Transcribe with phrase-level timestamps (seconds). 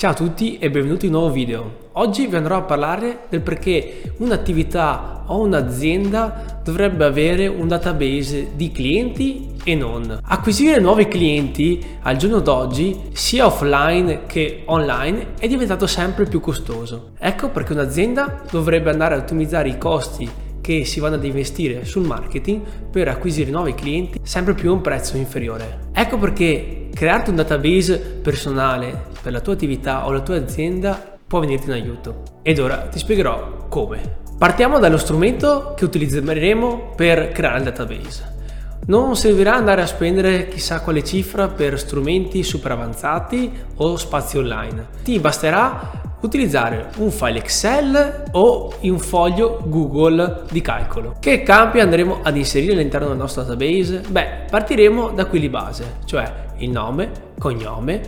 [0.00, 1.88] Ciao a tutti e benvenuti in un nuovo video.
[1.92, 8.72] Oggi vi andrò a parlare del perché un'attività o un'azienda dovrebbe avere un database di
[8.72, 10.20] clienti e non.
[10.22, 17.10] Acquisire nuovi clienti al giorno d'oggi, sia offline che online, è diventato sempre più costoso.
[17.18, 20.26] Ecco perché un'azienda dovrebbe andare a ottimizzare i costi
[20.62, 24.80] che si vanno ad investire sul marketing per acquisire nuovi clienti sempre più a un
[24.80, 25.90] prezzo inferiore.
[25.92, 31.40] Ecco perché crearti un database personale per la tua attività o la tua azienda può
[31.40, 32.22] venirti in aiuto.
[32.42, 34.18] Ed ora ti spiegherò come.
[34.36, 38.38] Partiamo dallo strumento che utilizzeremo per creare il database.
[38.86, 44.88] Non servirà andare a spendere chissà quale cifra per strumenti super avanzati o spazi online.
[45.04, 51.16] Ti basterà utilizzare un file Excel o un foglio Google di calcolo.
[51.18, 54.02] Che campi andremo ad inserire all'interno del nostro database?
[54.08, 58.00] Beh, partiremo da quelli base, cioè il nome, cognome,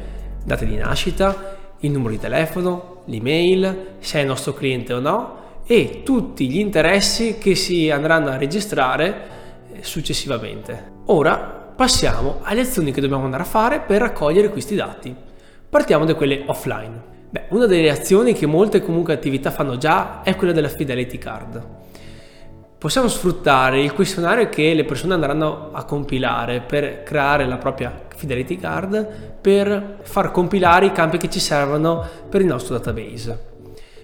[0.44, 5.40] data di nascita, il numero di telefono, l'email, se è il nostro cliente o no
[5.66, 9.14] e tutti gli interessi che si andranno a registrare
[9.72, 10.90] eh, successivamente.
[11.06, 11.38] Ora
[11.74, 15.14] passiamo alle azioni che dobbiamo andare a fare per raccogliere questi dati.
[15.68, 17.10] Partiamo da quelle offline.
[17.32, 21.66] Beh, una delle azioni che molte comunque attività fanno già è quella della fidelity card.
[22.76, 28.58] Possiamo sfruttare il questionario che le persone andranno a compilare per creare la propria fidelity
[28.58, 33.50] card per far compilare i campi che ci servono per il nostro database.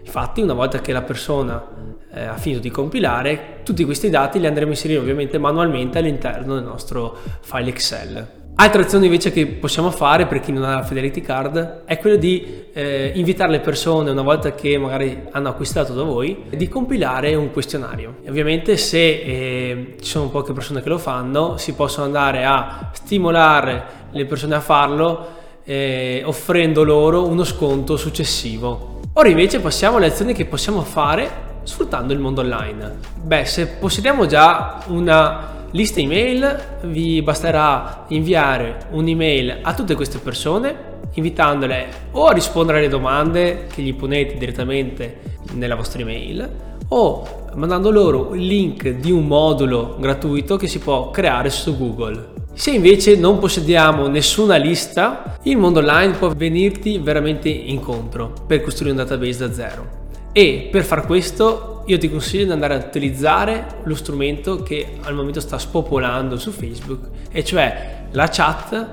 [0.05, 1.63] Infatti, una volta che la persona
[2.11, 6.55] eh, ha finito di compilare, tutti questi dati li andremo a inserire ovviamente manualmente all'interno
[6.55, 8.38] del nostro file Excel.
[8.61, 12.17] Altra azione invece che possiamo fare per chi non ha la Fidelity Card è quella
[12.17, 17.37] di eh, invitare le persone una volta che magari hanno acquistato da voi di compilare
[17.37, 18.17] un questionario.
[18.25, 22.91] E ovviamente se eh, ci sono poche persone che lo fanno si possono andare a
[22.95, 25.29] stimolare le persone a farlo
[25.63, 29.03] eh, offrendo loro uno sconto successivo.
[29.13, 31.31] Ora invece passiamo alle azioni che possiamo fare
[31.63, 32.97] sfruttando il mondo online.
[33.23, 40.97] Beh, se possediamo già una lista email vi basterà inviare un'email a tutte queste persone
[41.15, 45.21] invitandole o a rispondere alle domande che gli ponete direttamente
[45.53, 46.49] nella vostra email
[46.89, 52.37] o mandando loro il link di un modulo gratuito che si può creare su Google.
[52.55, 58.93] Se invece non possediamo nessuna lista, il mondo online può venirti veramente incontro per costruire
[58.93, 59.89] un database da zero.
[60.33, 65.15] E per far questo io ti consiglio di andare a utilizzare lo strumento che al
[65.15, 68.87] momento sta spopolando su Facebook, e cioè la chat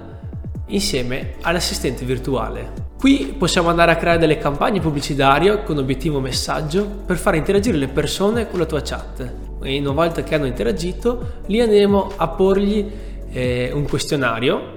[0.67, 2.83] insieme all'assistente virtuale.
[2.97, 7.89] Qui possiamo andare a creare delle campagne pubblicitarie con obiettivo messaggio per far interagire le
[7.89, 9.33] persone con la tua chat.
[9.61, 12.89] E una volta che hanno interagito, li andremo a porgli
[13.29, 14.74] eh, un questionario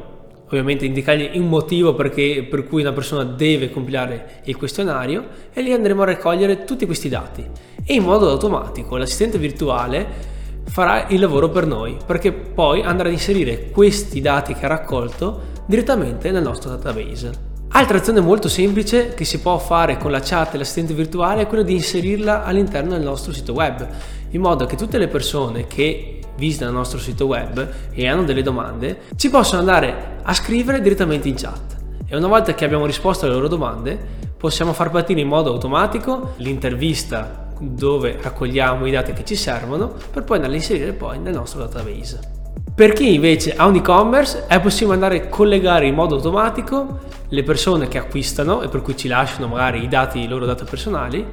[0.49, 5.73] ovviamente indicargli un motivo perché, per cui una persona deve compilare il questionario e lì
[5.73, 7.45] andremo a raccogliere tutti questi dati
[7.85, 13.15] e in modo automatico l'assistente virtuale farà il lavoro per noi perché poi andrà ad
[13.15, 17.47] inserire questi dati che ha raccolto direttamente nel nostro database.
[17.71, 21.47] Altra azione molto semplice che si può fare con la chat e l'assistente virtuale è
[21.47, 23.87] quella di inserirla all'interno del nostro sito web,
[24.31, 28.43] in modo che tutte le persone che visitano il nostro sito web e hanno delle
[28.43, 31.77] domande, ci possono andare a scrivere direttamente in chat.
[32.07, 33.99] E una volta che abbiamo risposto alle loro domande,
[34.39, 40.23] possiamo far partire in modo automatico l'intervista dove raccogliamo i dati che ci servono per
[40.23, 42.37] poi andarli a inserire poi nel nostro database.
[42.73, 47.43] Per chi invece ha un e-commerce è possibile andare a collegare in modo automatico le
[47.43, 51.27] persone che acquistano e per cui ci lasciano magari i dati, i loro dati personali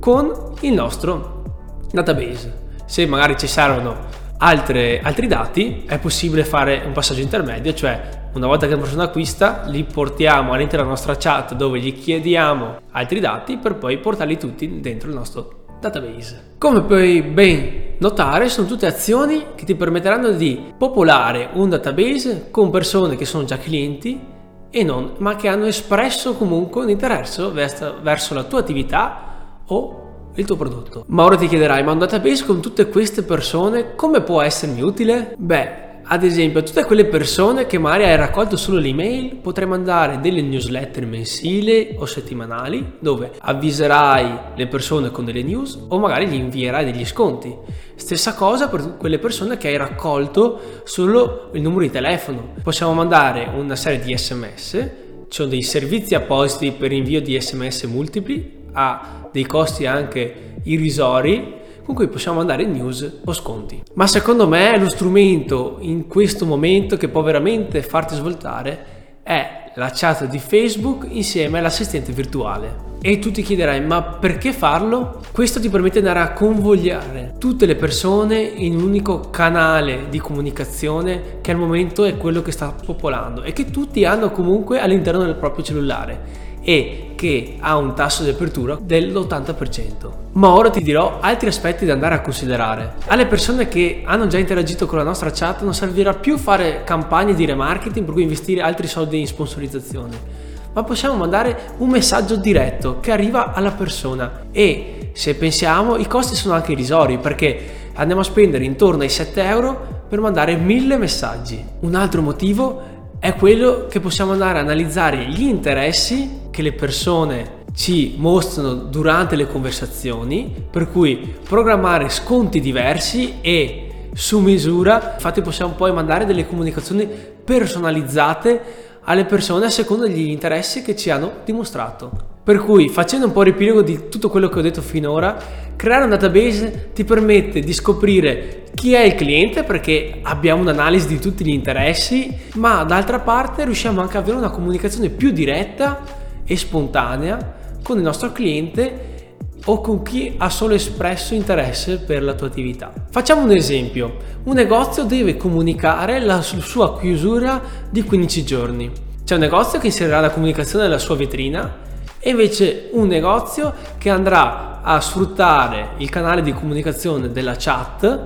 [0.00, 1.44] con il nostro
[1.92, 2.68] database.
[2.86, 8.46] Se magari ci servono altre, altri dati è possibile fare un passaggio intermedio, cioè una
[8.46, 13.20] volta che una persona acquista li portiamo all'interno della nostra chat dove gli chiediamo altri
[13.20, 16.54] dati per poi portarli tutti dentro il nostro database.
[16.58, 22.70] Come puoi ben notare sono tutte azioni che ti permetteranno di popolare un database con
[22.70, 24.38] persone che sono già clienti
[24.70, 30.44] e non, ma che hanno espresso comunque un interesse verso la tua attività o il
[30.44, 31.04] tuo prodotto.
[31.08, 35.34] Ma ora ti chiederai, ma un database con tutte queste persone come può essermi utile?
[35.36, 40.18] Beh, ad esempio, a tutte quelle persone che magari hai raccolto solo l'email, potrai mandare
[40.18, 46.34] delle newsletter mensili o settimanali dove avviserai le persone con delle news o magari gli
[46.34, 47.54] invierai degli sconti.
[47.94, 52.54] Stessa cosa per quelle persone che hai raccolto solo il numero di telefono.
[52.60, 57.84] Possiamo mandare una serie di sms, ci sono dei servizi appositi per invio di sms
[57.84, 63.82] multipli ha dei costi anche irrisori con cui possiamo andare in news o sconti.
[63.94, 69.90] Ma secondo me lo strumento in questo momento che può veramente farti svoltare è la
[69.92, 72.88] chat di Facebook insieme all'assistente virtuale.
[73.02, 75.22] E tu ti chiederai, ma perché farlo?
[75.32, 80.18] Questo ti permette di andare a convogliare tutte le persone in un unico canale di
[80.18, 85.24] comunicazione che al momento è quello che sta popolando e che tutti hanno comunque all'interno
[85.24, 90.10] del proprio cellulare e che ha un tasso di apertura dell'80%.
[90.32, 92.94] Ma ora ti dirò altri aspetti da andare a considerare.
[93.06, 97.34] Alle persone che hanno già interagito con la nostra chat non servirà più fare campagne
[97.34, 103.00] di remarketing per cui investire altri soldi in sponsorizzazione ma possiamo mandare un messaggio diretto
[103.00, 108.24] che arriva alla persona e se pensiamo i costi sono anche irrisori perché andiamo a
[108.24, 111.62] spendere intorno ai 7 euro per mandare mille messaggi.
[111.80, 112.82] Un altro motivo
[113.18, 119.34] è quello che possiamo andare a analizzare gli interessi che le persone ci mostrano durante
[119.34, 126.46] le conversazioni, per cui programmare sconti diversi e su misura, infatti possiamo poi mandare delle
[126.46, 127.08] comunicazioni
[127.42, 132.28] personalizzate alle persone a seconda degli interessi che ci hanno dimostrato.
[132.42, 135.38] Per cui, facendo un po' riepilogo di tutto quello che ho detto finora,
[135.76, 141.18] creare un database ti permette di scoprire chi è il cliente perché abbiamo un'analisi di
[141.18, 146.19] tutti gli interessi, ma d'altra parte riusciamo anche ad avere una comunicazione più diretta
[146.50, 149.34] e spontanea con il nostro cliente
[149.66, 152.92] o con chi ha solo espresso interesse per la tua attività.
[153.08, 154.16] Facciamo un esempio.
[154.42, 158.90] Un negozio deve comunicare la sua chiusura di 15 giorni.
[159.22, 161.72] C'è un negozio che inserirà la comunicazione nella sua vetrina
[162.18, 168.18] e invece un negozio che andrà a sfruttare il canale di comunicazione della chat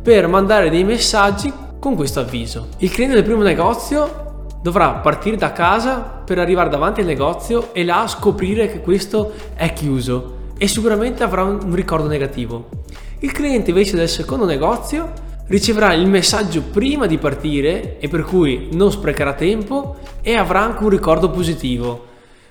[0.00, 2.68] per mandare dei messaggi con questo avviso.
[2.78, 7.84] Il cliente del primo negozio dovrà partire da casa per arrivare davanti al negozio e
[7.84, 12.70] là scoprire che questo è chiuso e sicuramente avrà un ricordo negativo.
[13.18, 15.12] Il cliente invece del secondo negozio
[15.48, 20.82] riceverà il messaggio prima di partire e per cui non sprecherà tempo e avrà anche
[20.82, 22.06] un ricordo positivo.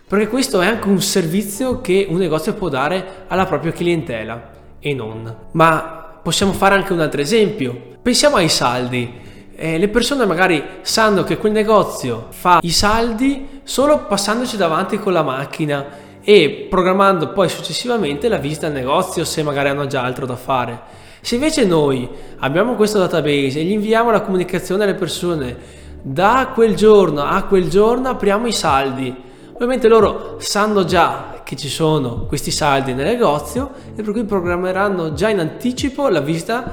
[0.08, 4.94] Perché questo è anche un servizio che un negozio può dare alla propria clientela e
[4.94, 5.36] non.
[5.54, 7.76] Ma possiamo fare anche un altro esempio.
[8.00, 9.12] Pensiamo ai saldi.
[9.64, 15.14] Eh, le persone magari sanno che quel negozio fa i saldi solo passandoci davanti con
[15.14, 15.86] la macchina
[16.20, 20.82] e programmando poi successivamente la visita al negozio se magari hanno già altro da fare.
[21.22, 22.10] Se invece noi
[22.40, 25.56] abbiamo questo database e gli inviamo la comunicazione alle persone
[26.02, 29.16] da quel giorno a quel giorno apriamo i saldi.
[29.54, 35.14] Ovviamente loro sanno già che ci sono questi saldi nel negozio e per cui programmeranno
[35.14, 36.64] già in anticipo la visita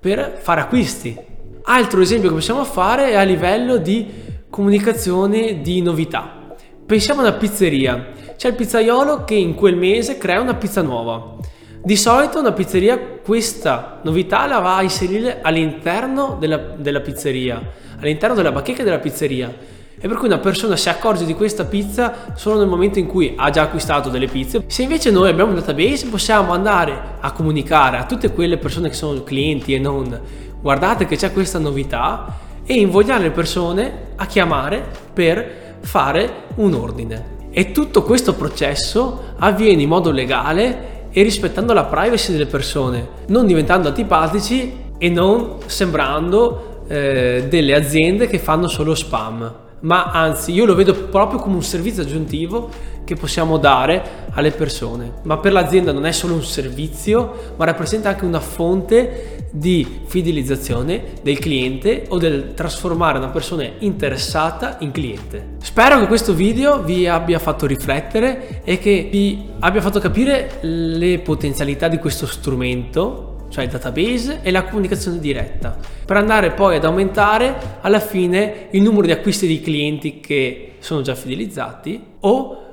[0.00, 1.32] per fare acquisti.
[1.66, 4.06] Altro esempio che possiamo fare è a livello di
[4.50, 6.54] comunicazione di novità.
[6.84, 11.36] Pensiamo a una pizzeria c'è il pizzaiolo che in quel mese crea una pizza nuova.
[11.82, 17.62] Di solito una pizzeria questa novità la va a inserire all'interno della, della pizzeria,
[17.98, 19.50] all'interno della bacheca della pizzeria.
[19.98, 23.32] E per cui una persona si accorge di questa pizza solo nel momento in cui
[23.36, 24.64] ha già acquistato delle pizze.
[24.66, 28.94] Se invece noi abbiamo un database possiamo andare a comunicare a tutte quelle persone che
[28.94, 30.20] sono clienti e non
[30.64, 34.82] guardate che c'è questa novità e invogliare le persone a chiamare
[35.12, 37.32] per fare un ordine.
[37.50, 43.46] E tutto questo processo avviene in modo legale e rispettando la privacy delle persone, non
[43.46, 50.64] diventando antipatici e non sembrando eh, delle aziende che fanno solo spam ma anzi io
[50.64, 52.70] lo vedo proprio come un servizio aggiuntivo
[53.04, 55.12] che possiamo dare alle persone.
[55.22, 61.02] Ma per l'azienda non è solo un servizio, ma rappresenta anche una fonte di fidelizzazione
[61.22, 65.56] del cliente o del trasformare una persona interessata in cliente.
[65.62, 71.20] Spero che questo video vi abbia fatto riflettere e che vi abbia fatto capire le
[71.20, 76.84] potenzialità di questo strumento cioè il database e la comunicazione diretta, per andare poi ad
[76.84, 82.63] aumentare alla fine il numero di acquisti di clienti che sono già fidelizzati o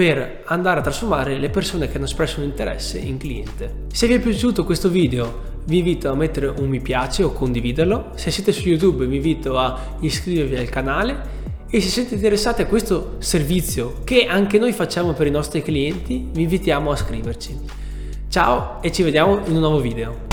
[0.00, 3.84] per andare a trasformare le persone che hanno espresso un interesse in cliente.
[3.92, 8.12] Se vi è piaciuto questo video vi invito a mettere un mi piace o condividerlo,
[8.14, 11.18] se siete su YouTube vi invito a iscrivervi al canale
[11.68, 16.30] e se siete interessati a questo servizio che anche noi facciamo per i nostri clienti
[16.32, 17.58] vi invitiamo a iscriverci.
[18.30, 20.29] Ciao e ci vediamo in un nuovo video.